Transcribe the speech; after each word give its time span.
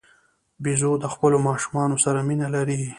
بیزو 0.63 0.91
د 0.99 1.05
خپلو 1.13 1.37
ماشومانو 1.47 1.95
سره 2.05 2.19
مینه 2.27 2.47
لري. 2.55 2.79